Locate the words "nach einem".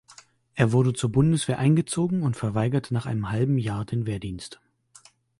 2.91-3.29